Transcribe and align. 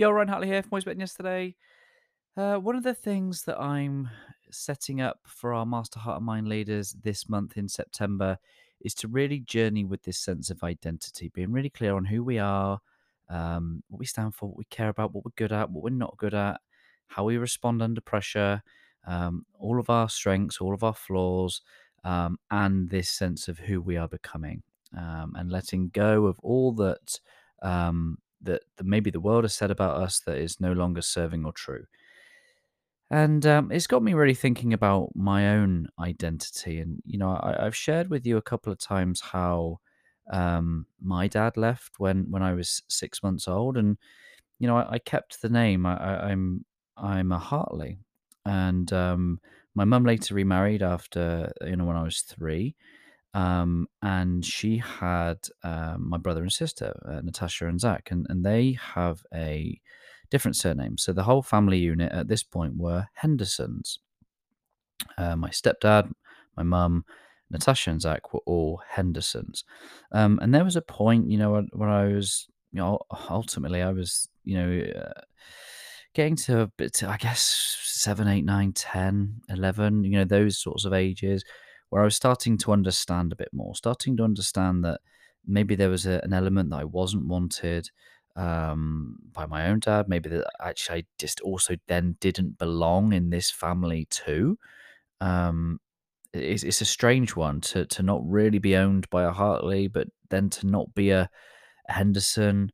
Yo, 0.00 0.12
Ryan 0.12 0.28
Hartley 0.28 0.46
here 0.46 0.62
from 0.62 0.74
Always 0.74 0.84
Betting 0.84 1.00
Yesterday. 1.00 1.56
Uh, 2.36 2.54
one 2.54 2.76
of 2.76 2.84
the 2.84 2.94
things 2.94 3.42
that 3.42 3.60
I'm 3.60 4.08
setting 4.48 5.00
up 5.00 5.18
for 5.26 5.52
our 5.52 5.66
Master 5.66 5.98
Heart 5.98 6.18
and 6.18 6.26
Mind 6.26 6.46
leaders 6.46 6.94
this 7.02 7.28
month 7.28 7.56
in 7.56 7.66
September 7.66 8.38
is 8.80 8.94
to 8.94 9.08
really 9.08 9.40
journey 9.40 9.84
with 9.84 10.04
this 10.04 10.16
sense 10.16 10.50
of 10.50 10.62
identity, 10.62 11.32
being 11.34 11.50
really 11.50 11.68
clear 11.68 11.96
on 11.96 12.04
who 12.04 12.22
we 12.22 12.38
are, 12.38 12.78
um, 13.28 13.82
what 13.88 13.98
we 13.98 14.06
stand 14.06 14.36
for, 14.36 14.46
what 14.48 14.56
we 14.56 14.66
care 14.66 14.88
about, 14.88 15.12
what 15.12 15.24
we're 15.24 15.32
good 15.34 15.50
at, 15.50 15.68
what 15.68 15.82
we're 15.82 15.90
not 15.90 16.16
good 16.16 16.32
at, 16.32 16.60
how 17.08 17.24
we 17.24 17.36
respond 17.36 17.82
under 17.82 18.00
pressure, 18.00 18.62
um, 19.04 19.44
all 19.58 19.80
of 19.80 19.90
our 19.90 20.08
strengths, 20.08 20.60
all 20.60 20.74
of 20.74 20.84
our 20.84 20.94
flaws, 20.94 21.60
um, 22.04 22.38
and 22.52 22.88
this 22.88 23.10
sense 23.10 23.48
of 23.48 23.58
who 23.58 23.80
we 23.80 23.96
are 23.96 24.06
becoming, 24.06 24.62
um, 24.96 25.32
and 25.34 25.50
letting 25.50 25.88
go 25.88 26.26
of 26.26 26.38
all 26.38 26.70
that 26.74 27.18
um, 27.62 28.16
that, 28.42 28.62
maybe 28.82 29.10
the 29.10 29.20
world 29.20 29.44
has 29.44 29.54
said 29.54 29.70
about 29.70 29.96
us 29.96 30.20
that 30.20 30.36
is 30.36 30.60
no 30.60 30.72
longer 30.72 31.02
serving 31.02 31.44
or 31.44 31.52
true. 31.52 31.84
And 33.10 33.46
um, 33.46 33.72
it's 33.72 33.86
got 33.86 34.02
me 34.02 34.12
really 34.12 34.34
thinking 34.34 34.74
about 34.74 35.10
my 35.14 35.48
own 35.48 35.88
identity. 35.98 36.80
And, 36.80 37.02
you 37.06 37.18
know, 37.18 37.30
I, 37.30 37.64
I've 37.64 37.76
shared 37.76 38.10
with 38.10 38.26
you 38.26 38.36
a 38.36 38.42
couple 38.42 38.70
of 38.70 38.78
times 38.78 39.20
how 39.20 39.80
um, 40.30 40.86
my 41.00 41.26
dad 41.26 41.56
left 41.56 41.94
when, 41.98 42.26
when 42.30 42.42
I 42.42 42.52
was 42.52 42.82
six 42.88 43.22
months 43.22 43.48
old. 43.48 43.78
And, 43.78 43.96
you 44.58 44.66
know, 44.66 44.76
I, 44.76 44.92
I 44.92 44.98
kept 44.98 45.40
the 45.40 45.48
name. 45.48 45.86
I, 45.86 45.96
I, 45.96 46.30
I'm 46.30 46.64
I'm 46.98 47.32
a 47.32 47.38
Hartley. 47.38 47.98
And 48.44 48.92
um, 48.92 49.40
my 49.74 49.84
mum 49.84 50.04
later 50.04 50.34
remarried 50.34 50.82
after, 50.82 51.52
you 51.64 51.76
know, 51.76 51.84
when 51.84 51.96
I 51.96 52.02
was 52.02 52.20
three. 52.20 52.74
Um, 53.34 53.88
and 54.02 54.44
she 54.44 54.78
had 54.78 55.38
um, 55.62 56.08
my 56.08 56.18
brother 56.18 56.42
and 56.42 56.52
sister, 56.52 56.94
uh, 57.08 57.20
Natasha 57.20 57.66
and 57.66 57.80
Zach, 57.80 58.08
and, 58.10 58.26
and 58.28 58.44
they 58.44 58.78
have 58.94 59.22
a 59.34 59.80
different 60.30 60.56
surname. 60.56 60.98
So 60.98 61.12
the 61.12 61.22
whole 61.22 61.42
family 61.42 61.78
unit 61.78 62.12
at 62.12 62.28
this 62.28 62.42
point 62.42 62.76
were 62.76 63.06
Hendersons. 63.14 64.00
Uh, 65.16 65.36
my 65.36 65.50
stepdad, 65.50 66.10
my 66.56 66.62
mum, 66.62 67.04
Natasha 67.50 67.90
and 67.90 68.00
Zach 68.00 68.32
were 68.32 68.42
all 68.46 68.82
Hendersons. 68.88 69.64
Um, 70.12 70.38
and 70.42 70.54
there 70.54 70.64
was 70.64 70.76
a 70.76 70.82
point, 70.82 71.30
you 71.30 71.38
know, 71.38 71.62
when, 71.72 71.88
I 71.88 72.08
was, 72.08 72.46
you 72.72 72.78
know, 72.80 72.98
ultimately 73.30 73.82
I 73.82 73.90
was, 73.90 74.28
you 74.44 74.58
know, 74.58 75.00
uh, 75.00 75.20
getting 76.14 76.36
to 76.36 76.62
a 76.62 76.66
bit, 76.66 77.02
I 77.02 77.16
guess, 77.16 77.76
7, 77.82 78.26
8, 78.26 78.44
9, 78.44 78.72
10, 78.72 79.40
11, 79.48 80.04
you 80.04 80.10
know, 80.10 80.24
those 80.24 80.58
sorts 80.58 80.84
of 80.84 80.92
ages 80.92 81.44
where 81.90 82.02
I 82.02 82.04
was 82.04 82.16
starting 82.16 82.58
to 82.58 82.72
understand 82.72 83.32
a 83.32 83.36
bit 83.36 83.48
more, 83.52 83.74
starting 83.74 84.16
to 84.18 84.24
understand 84.24 84.84
that 84.84 85.00
maybe 85.46 85.74
there 85.74 85.90
was 85.90 86.06
a, 86.06 86.20
an 86.22 86.32
element 86.32 86.70
that 86.70 86.80
I 86.80 86.84
wasn't 86.84 87.26
wanted 87.26 87.90
um, 88.36 89.16
by 89.32 89.46
my 89.46 89.68
own 89.68 89.80
dad. 89.80 90.08
Maybe 90.08 90.28
that 90.30 90.46
actually 90.60 90.98
I 90.98 91.04
just 91.18 91.40
also 91.40 91.76
then 91.86 92.16
didn't 92.20 92.58
belong 92.58 93.12
in 93.12 93.30
this 93.30 93.50
family 93.50 94.06
too. 94.10 94.58
Um, 95.20 95.80
it's, 96.32 96.62
it's 96.62 96.80
a 96.80 96.86
strange 96.86 97.34
one 97.34 97.60
to 97.62 97.86
to 97.86 98.02
not 98.02 98.20
really 98.24 98.58
be 98.58 98.76
owned 98.76 99.08
by 99.10 99.24
a 99.24 99.32
Hartley, 99.32 99.88
but 99.88 100.08
then 100.28 100.50
to 100.50 100.66
not 100.66 100.94
be 100.94 101.10
a, 101.10 101.30
Henderson. 101.88 102.70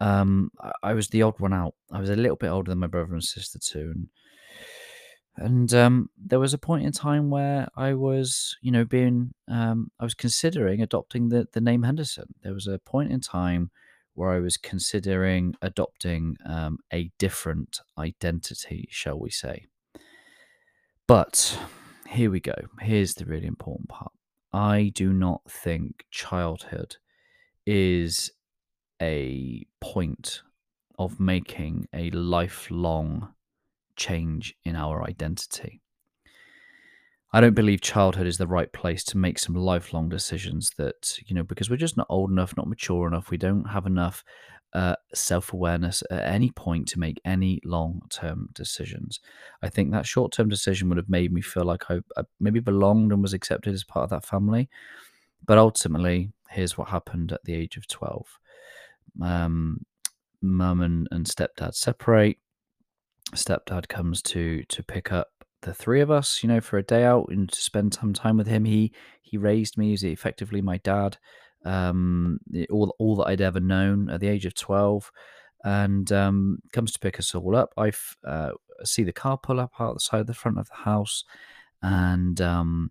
Um, 0.00 0.50
I, 0.60 0.72
I 0.82 0.94
was 0.94 1.08
the 1.08 1.22
odd 1.22 1.40
one 1.40 1.54
out. 1.54 1.74
I 1.90 2.00
was 2.00 2.10
a 2.10 2.16
little 2.16 2.36
bit 2.36 2.48
older 2.48 2.70
than 2.70 2.78
my 2.78 2.86
brother 2.86 3.14
and 3.14 3.24
sister 3.24 3.58
too, 3.58 3.92
and 3.94 4.08
and 5.40 5.72
um, 5.72 6.10
there 6.16 6.40
was 6.40 6.54
a 6.54 6.58
point 6.58 6.84
in 6.84 6.92
time 6.92 7.30
where 7.30 7.68
I 7.76 7.94
was, 7.94 8.56
you 8.60 8.70
know, 8.70 8.84
being, 8.84 9.32
um, 9.48 9.90
I 10.00 10.04
was 10.04 10.14
considering 10.14 10.82
adopting 10.82 11.28
the, 11.28 11.46
the 11.52 11.60
name 11.60 11.82
Henderson. 11.82 12.34
There 12.42 12.54
was 12.54 12.66
a 12.66 12.78
point 12.78 13.12
in 13.12 13.20
time 13.20 13.70
where 14.14 14.30
I 14.30 14.40
was 14.40 14.56
considering 14.56 15.54
adopting 15.62 16.36
um, 16.44 16.78
a 16.92 17.10
different 17.18 17.80
identity, 17.96 18.88
shall 18.90 19.18
we 19.18 19.30
say. 19.30 19.66
But 21.06 21.58
here 22.08 22.30
we 22.30 22.40
go. 22.40 22.56
Here's 22.80 23.14
the 23.14 23.24
really 23.24 23.46
important 23.46 23.88
part. 23.88 24.12
I 24.52 24.90
do 24.94 25.12
not 25.12 25.42
think 25.48 26.04
childhood 26.10 26.96
is 27.64 28.32
a 29.00 29.66
point 29.80 30.42
of 30.98 31.20
making 31.20 31.86
a 31.94 32.10
lifelong 32.10 33.34
change 33.98 34.54
in 34.64 34.76
our 34.76 35.04
identity. 35.04 35.82
I 37.30 37.42
don't 37.42 37.54
believe 37.54 37.82
childhood 37.82 38.26
is 38.26 38.38
the 38.38 38.46
right 38.46 38.72
place 38.72 39.04
to 39.04 39.18
make 39.18 39.38
some 39.38 39.54
lifelong 39.54 40.08
decisions 40.08 40.70
that, 40.78 41.18
you 41.26 41.34
know, 41.34 41.42
because 41.42 41.68
we're 41.68 41.76
just 41.76 41.98
not 41.98 42.06
old 42.08 42.30
enough, 42.30 42.56
not 42.56 42.68
mature 42.68 43.06
enough, 43.06 43.30
we 43.30 43.36
don't 43.36 43.64
have 43.64 43.84
enough 43.84 44.24
uh, 44.72 44.96
self 45.14 45.52
awareness 45.52 46.02
at 46.10 46.24
any 46.24 46.50
point 46.50 46.88
to 46.88 46.98
make 46.98 47.20
any 47.24 47.60
long 47.64 48.02
term 48.08 48.48
decisions. 48.54 49.20
I 49.62 49.68
think 49.68 49.92
that 49.92 50.06
short 50.06 50.32
term 50.32 50.48
decision 50.48 50.88
would 50.88 50.98
have 50.98 51.10
made 51.10 51.32
me 51.32 51.42
feel 51.42 51.64
like 51.64 51.90
I, 51.90 52.00
I 52.16 52.22
maybe 52.40 52.60
belonged 52.60 53.12
and 53.12 53.22
was 53.22 53.34
accepted 53.34 53.74
as 53.74 53.84
part 53.84 54.04
of 54.04 54.10
that 54.10 54.26
family. 54.26 54.70
But 55.44 55.58
ultimately, 55.58 56.30
here's 56.50 56.78
what 56.78 56.88
happened 56.88 57.32
at 57.32 57.44
the 57.44 57.54
age 57.54 57.76
of 57.76 57.86
12. 57.86 58.38
Um, 59.22 59.84
mum 60.40 60.80
and, 60.80 61.08
and 61.10 61.26
stepdad 61.26 61.74
separate 61.74 62.38
stepdad 63.32 63.88
comes 63.88 64.22
to 64.22 64.64
to 64.64 64.82
pick 64.82 65.12
up 65.12 65.28
the 65.62 65.74
three 65.74 66.00
of 66.00 66.10
us, 66.10 66.42
you 66.42 66.48
know, 66.48 66.60
for 66.60 66.78
a 66.78 66.82
day 66.82 67.04
out 67.04 67.28
and 67.30 67.50
to 67.50 67.60
spend 67.60 67.94
some 67.94 68.12
time 68.12 68.36
with 68.36 68.46
him. 68.46 68.64
He 68.64 68.92
he 69.22 69.36
raised 69.36 69.76
me. 69.76 69.90
He's 69.90 70.04
effectively 70.04 70.62
my 70.62 70.78
dad. 70.78 71.18
Um, 71.64 72.38
all 72.70 72.94
all 72.98 73.16
that 73.16 73.26
I'd 73.26 73.40
ever 73.40 73.60
known 73.60 74.10
at 74.10 74.20
the 74.20 74.28
age 74.28 74.46
of 74.46 74.54
twelve, 74.54 75.10
and 75.64 76.10
um, 76.12 76.58
comes 76.72 76.92
to 76.92 77.00
pick 77.00 77.18
us 77.18 77.34
all 77.34 77.56
up. 77.56 77.72
I 77.76 77.92
uh, 78.26 78.50
see 78.84 79.02
the 79.02 79.12
car 79.12 79.36
pull 79.36 79.60
up 79.60 79.72
out 79.80 79.94
the 79.94 80.00
side 80.00 80.20
of 80.20 80.26
the 80.26 80.34
front 80.34 80.58
of 80.58 80.68
the 80.68 80.76
house, 80.84 81.24
and 81.82 82.40
um, 82.40 82.90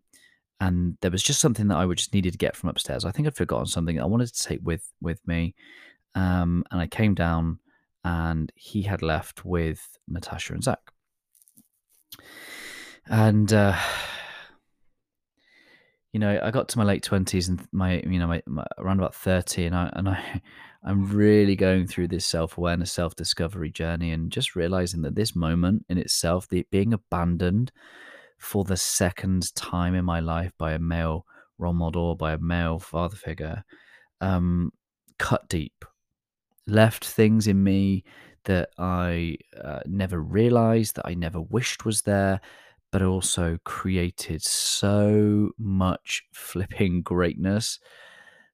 and 0.59 0.97
there 1.01 1.11
was 1.11 1.23
just 1.23 1.39
something 1.39 1.67
that 1.69 1.77
I 1.77 1.85
would 1.85 1.97
just 1.97 2.13
needed 2.13 2.33
to 2.33 2.37
get 2.37 2.55
from 2.55 2.69
upstairs. 2.69 3.05
I 3.05 3.11
think 3.11 3.27
I'd 3.27 3.37
forgotten 3.37 3.67
something 3.67 3.99
I 3.99 4.05
wanted 4.05 4.33
to 4.33 4.43
take 4.43 4.59
with 4.63 4.91
with 5.01 5.25
me, 5.25 5.55
um, 6.15 6.63
and 6.71 6.81
I 6.81 6.87
came 6.87 7.15
down 7.15 7.59
and 8.03 8.51
he 8.55 8.83
had 8.83 9.01
left 9.01 9.45
with 9.45 9.97
Natasha 10.07 10.53
and 10.53 10.63
Zach. 10.63 10.79
And 13.05 13.51
uh, 13.51 13.77
you 16.13 16.19
know, 16.19 16.39
I 16.41 16.51
got 16.51 16.69
to 16.69 16.77
my 16.77 16.83
late 16.83 17.03
twenties 17.03 17.47
and 17.47 17.65
my, 17.71 18.01
you 18.07 18.19
know, 18.19 18.27
my, 18.27 18.41
my, 18.45 18.65
around 18.77 18.99
about 18.99 19.15
thirty, 19.15 19.65
and 19.65 19.75
I 19.75 19.89
and 19.93 20.09
I, 20.09 20.41
I'm 20.83 21.09
really 21.09 21.55
going 21.55 21.87
through 21.87 22.09
this 22.09 22.25
self 22.25 22.57
awareness, 22.57 22.91
self 22.91 23.15
discovery 23.15 23.71
journey, 23.71 24.11
and 24.11 24.31
just 24.31 24.55
realizing 24.55 25.01
that 25.01 25.15
this 25.15 25.35
moment 25.35 25.85
in 25.89 25.97
itself, 25.97 26.47
the 26.47 26.65
being 26.71 26.93
abandoned 26.93 27.71
for 28.37 28.63
the 28.63 28.77
second 28.77 29.53
time 29.55 29.95
in 29.95 30.05
my 30.05 30.19
life 30.19 30.51
by 30.57 30.73
a 30.73 30.79
male 30.79 31.25
role 31.57 31.73
model, 31.73 32.15
by 32.15 32.33
a 32.33 32.37
male 32.37 32.79
father 32.79 33.15
figure, 33.15 33.63
um, 34.21 34.71
cut 35.17 35.47
deep 35.49 35.83
left 36.67 37.05
things 37.05 37.47
in 37.47 37.63
me 37.63 38.03
that 38.45 38.69
I 38.77 39.37
uh, 39.61 39.79
never 39.85 40.21
realized, 40.21 40.95
that 40.95 41.07
I 41.07 41.13
never 41.15 41.41
wished 41.41 41.85
was 41.85 42.03
there, 42.03 42.39
but 42.91 43.01
also 43.01 43.57
created 43.65 44.41
so 44.41 45.51
much 45.57 46.23
flipping 46.33 47.01
greatness 47.01 47.79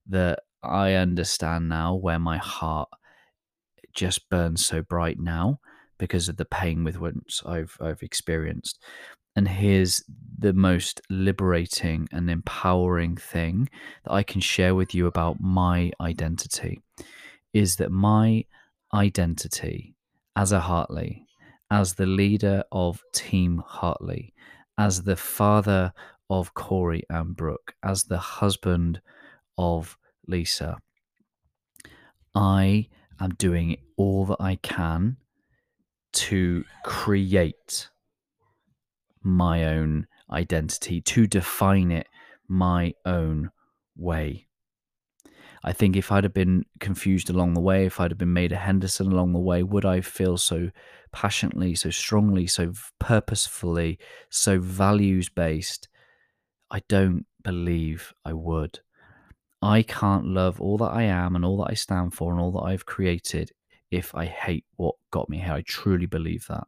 that 0.08 0.40
I 0.64 0.94
understand 0.94 1.70
now 1.70 1.96
where 1.96 2.20
my 2.20 2.38
heart 2.38 2.90
just 3.94 4.30
burns 4.30 4.66
so 4.66 4.82
bright 4.82 5.20
now 5.20 5.60
because 6.00 6.28
of 6.28 6.38
the 6.38 6.46
pain 6.46 6.84
with 6.84 7.00
which 7.00 7.42
I've 7.46 7.78
I've 7.80 8.02
experienced. 8.02 8.82
And 9.36 9.48
here's 9.48 10.04
the 10.38 10.54
most 10.54 11.02
liberating 11.10 12.08
and 12.12 12.30
empowering 12.30 13.18
thing 13.18 13.70
that 14.04 14.12
I 14.12 14.24
can 14.24 14.42
share 14.42 14.76
with 14.76 14.94
you 14.94 15.08
about 15.08 15.42
my 15.42 15.92
identity 16.00 16.83
is 17.54 17.78
that 17.78 17.92
my 17.92 18.46
identity 18.94 19.96
as 20.36 20.52
a 20.52 20.60
Hartley, 20.60 21.26
as 21.70 21.94
the 21.94 22.06
leader 22.06 22.64
of 22.72 23.02
Team 23.14 23.64
Hartley, 23.66 24.34
as 24.78 25.04
the 25.04 25.16
father 25.16 25.94
of 26.30 26.54
Corey 26.54 27.04
and 27.10 27.36
Brooke, 27.36 27.76
as 27.84 28.06
the 28.06 28.18
husband 28.18 29.02
of 29.58 29.98
Lisa, 30.28 30.78
I 32.36 32.88
am 33.20 33.36
doing 33.36 33.78
all 33.98 34.26
that 34.26 34.38
I 34.40 34.56
can 34.56 35.18
to 36.14 36.64
create 36.84 37.90
my 39.22 39.66
own 39.66 40.08
identity, 40.32 41.02
to 41.02 41.28
define 41.28 41.92
it 41.92 42.08
my 42.48 42.94
own 43.06 43.52
way. 43.96 44.48
I 45.64 45.72
think 45.72 45.96
if 45.96 46.12
I'd 46.12 46.26
have 46.26 46.34
been 46.34 46.66
confused 46.80 47.30
along 47.30 47.54
the 47.54 47.62
way, 47.62 47.86
if 47.86 48.00
I'd 48.00 48.12
have 48.12 48.18
been 48.18 48.34
made 48.34 48.52
a 48.52 48.58
Henderson 48.58 49.12
along 49.12 49.32
the 49.32 49.40
way, 49.40 49.64
would 49.64 49.86
I 49.86 50.02
feel 50.02 50.38
so 50.38 50.72
passionately, 51.14 51.74
so 51.76 51.90
strongly, 51.90 52.48
so 52.48 52.74
purposefully, 53.00 53.98
so 54.30 54.60
values 54.60 55.30
based? 55.30 55.88
I 56.70 56.82
don't 56.90 57.26
believe 57.44 58.14
I 58.26 58.34
would. 58.34 58.80
I 59.62 59.84
can't 59.84 60.26
love 60.26 60.60
all 60.60 60.78
that 60.80 60.92
I 60.92 61.04
am 61.04 61.36
and 61.36 61.46
all 61.46 61.58
that 61.58 61.72
I 61.72 61.76
stand 61.76 62.14
for 62.14 62.34
and 62.34 62.42
all 62.42 62.52
that 62.54 62.68
I've 62.68 62.86
created 62.86 63.52
if 63.94 64.16
I 64.16 64.26
hate 64.26 64.66
what 64.76 64.96
got 65.12 65.30
me 65.30 65.38
here. 65.38 65.54
I 65.54 65.62
truly 65.62 66.06
believe 66.06 66.46
that. 66.50 66.66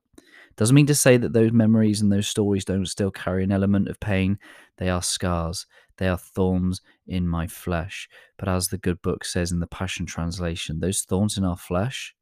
Doesn't 0.56 0.76
mean 0.76 0.86
to 0.86 0.96
say 0.96 1.18
that 1.18 1.34
those 1.34 1.52
memories 1.52 2.02
and 2.02 2.12
those 2.12 2.28
stories 2.28 2.64
don't 2.64 2.86
still 2.86 3.12
carry 3.12 3.44
an 3.44 3.52
element 3.52 3.90
of 3.90 4.00
pain. 4.00 4.38
They 4.78 4.90
are 4.90 5.02
scars, 5.02 5.66
they 5.98 6.08
are 6.08 6.18
thorns 6.18 6.82
in 7.08 7.28
my 7.28 7.48
flesh. 7.48 8.08
But 8.38 8.48
as 8.48 8.68
the 8.68 8.78
good 8.78 9.02
book 9.02 9.26
says 9.26 9.52
in 9.52 9.60
the 9.60 9.68
Passion 9.68 10.06
Translation, 10.06 10.80
those 10.80 11.02
thorns 11.02 11.38
in 11.38 11.44
our 11.44 11.58
flesh, 11.58 12.16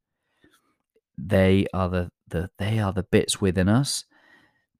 they 1.16 1.66
are 1.72 1.88
the, 1.88 2.10
the 2.28 2.50
they 2.58 2.80
are 2.80 2.92
the 2.92 3.04
bits 3.04 3.40
within 3.40 3.68
us 3.68 4.04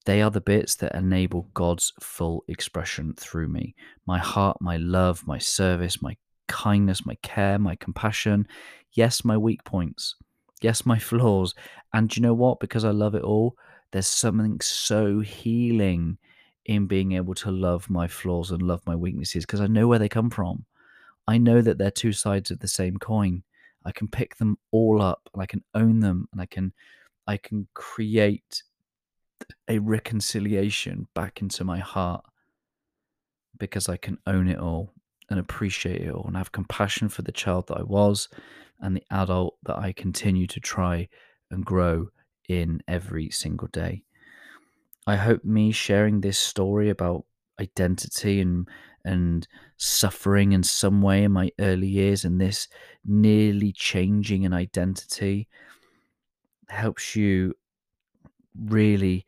they 0.05 0.21
are 0.21 0.31
the 0.31 0.41
bits 0.41 0.75
that 0.77 0.95
enable 0.95 1.49
God's 1.55 1.93
full 2.01 2.45
expression 2.47 3.15
through 3.15 3.49
me. 3.49 3.75
My 4.07 4.19
heart, 4.19 4.59
my 4.61 4.77
love, 4.77 5.27
my 5.27 5.39
service, 5.39 6.03
my 6.03 6.17
kindness, 6.55 7.05
my 7.05 7.17
care, 7.23 7.59
my 7.59 7.75
compassion. 7.75 8.47
Yes, 8.93 9.25
my 9.25 9.37
weak 9.37 9.65
points. 9.65 10.15
Yes, 10.63 10.87
my 10.87 10.99
flaws. 11.11 11.53
And 11.93 12.17
you 12.17 12.23
know 12.23 12.33
what? 12.33 12.61
Because 12.61 12.85
I 12.85 12.91
love 12.91 13.17
it 13.17 13.25
all, 13.25 13.57
there's 13.91 14.07
something 14.07 14.61
so 14.61 15.21
healing 15.21 16.17
in 16.67 16.87
being 16.87 17.13
able 17.13 17.35
to 17.35 17.51
love 17.51 17.91
my 17.91 18.07
flaws 18.07 18.53
and 18.53 18.63
love 18.63 18.83
my 18.87 18.95
weaknesses 18.95 19.45
because 19.45 19.61
I 19.61 19.67
know 19.67 19.89
where 19.89 19.99
they 19.99 20.09
come 20.09 20.31
from. 20.31 20.65
I 21.27 21.39
know 21.39 21.61
that 21.61 21.77
they're 21.79 21.91
two 21.91 22.13
sides 22.13 22.51
of 22.51 22.61
the 22.61 22.69
same 22.69 22.97
coin. 22.99 23.43
I 23.85 23.93
can 23.93 24.09
pick 24.09 24.37
them 24.37 24.57
all 24.71 25.03
up 25.03 25.29
and 25.33 25.43
I 25.43 25.47
can 25.47 25.63
own 25.75 26.01
them 26.01 26.29
and 26.33 26.41
I 26.41 26.47
can 26.47 26.73
I 27.27 27.37
can 27.37 27.67
create 27.75 28.63
a 29.69 29.79
reconciliation 29.79 31.09
back 31.15 31.43
into 31.43 31.65
my 31.65 31.79
heart 31.79 32.25
because 33.59 33.89
I 33.89 33.97
can 33.97 34.19
own 34.27 34.49
it 34.49 34.59
all 34.59 34.94
and 35.31 35.39
appreciate 35.39 36.03
it 36.03 36.13
all 36.13 36.27
and 36.27 36.37
have 36.37 36.53
compassion 36.53 37.09
for 37.09 37.23
the 37.23 37.33
child 37.33 37.69
that 37.69 37.79
I 37.79 37.83
was 37.83 38.29
and 38.81 38.97
the 38.97 39.05
adult 39.11 39.57
that 39.65 39.79
I 39.79 39.93
continue 39.93 40.47
to 40.49 40.61
try 40.61 41.09
and 41.51 41.65
grow 41.65 42.09
in 42.49 42.83
every 42.87 43.31
single 43.31 43.69
day. 43.69 44.05
I 45.07 45.17
hope 45.17 45.45
me 45.45 45.73
sharing 45.73 46.21
this 46.21 46.39
story 46.39 46.91
about 46.91 47.25
identity 47.61 48.41
and 48.41 48.69
and 49.07 49.47
suffering 49.77 50.53
in 50.53 50.63
some 50.63 51.03
way 51.03 51.25
in 51.25 51.33
my 51.33 51.51
early 51.61 51.87
years 51.87 52.25
and 52.25 52.41
this 52.41 52.69
nearly 53.05 53.71
changing 53.71 54.47
an 54.47 54.55
identity 54.55 55.47
helps 56.71 57.15
you 57.15 57.53
really 58.59 59.27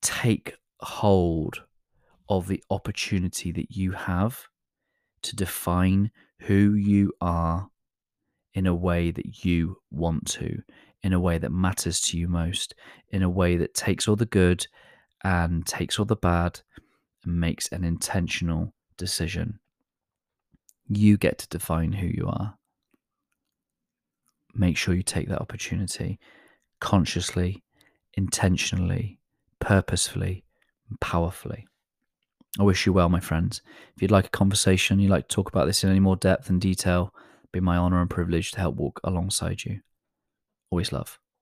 take 0.00 0.56
hold 0.80 1.62
of 2.28 2.48
the 2.48 2.62
opportunity 2.70 3.52
that 3.52 3.70
you 3.70 3.92
have 3.92 4.46
to 5.22 5.36
define 5.36 6.10
who 6.40 6.74
you 6.74 7.12
are 7.20 7.68
in 8.54 8.66
a 8.66 8.74
way 8.74 9.10
that 9.10 9.44
you 9.44 9.78
want 9.90 10.26
to, 10.26 10.62
in 11.02 11.12
a 11.12 11.20
way 11.20 11.38
that 11.38 11.52
matters 11.52 12.00
to 12.00 12.18
you 12.18 12.28
most, 12.28 12.74
in 13.10 13.22
a 13.22 13.30
way 13.30 13.56
that 13.56 13.74
takes 13.74 14.08
all 14.08 14.16
the 14.16 14.26
good 14.26 14.66
and 15.24 15.66
takes 15.66 15.98
all 15.98 16.04
the 16.04 16.16
bad 16.16 16.60
and 17.24 17.40
makes 17.40 17.68
an 17.68 17.84
intentional 17.84 18.74
decision. 18.96 19.58
You 20.88 21.16
get 21.16 21.38
to 21.38 21.48
define 21.48 21.92
who 21.92 22.06
you 22.06 22.26
are. 22.28 22.56
Make 24.54 24.76
sure 24.76 24.94
you 24.94 25.02
take 25.02 25.28
that 25.28 25.40
opportunity 25.40 26.18
consciously 26.80 27.62
intentionally, 28.16 29.20
purposefully, 29.60 30.44
powerfully. 31.00 31.66
I 32.58 32.62
wish 32.62 32.86
you 32.86 32.92
well, 32.92 33.08
my 33.08 33.20
friends. 33.20 33.60
If 33.94 34.02
you'd 34.02 34.10
like 34.10 34.26
a 34.26 34.30
conversation, 34.30 34.98
you'd 34.98 35.10
like 35.10 35.28
to 35.28 35.34
talk 35.34 35.48
about 35.48 35.66
this 35.66 35.84
in 35.84 35.90
any 35.90 36.00
more 36.00 36.16
depth 36.16 36.48
and 36.48 36.60
detail, 36.60 37.14
be 37.52 37.60
my 37.60 37.76
honor 37.76 38.00
and 38.00 38.08
privilege 38.08 38.50
to 38.52 38.60
help 38.60 38.76
walk 38.76 39.00
alongside 39.04 39.64
you. 39.64 39.80
Always 40.70 40.92
love. 40.92 41.18